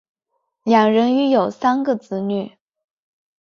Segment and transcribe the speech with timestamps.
[0.63, 2.57] 两人育有三个子女。